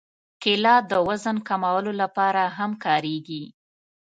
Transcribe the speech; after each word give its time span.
کېله 0.41 0.75
د 0.91 0.93
وزن 1.07 1.37
کمولو 1.47 1.91
لپاره 2.01 2.43
هم 2.57 2.71
کارېږي. 2.85 3.43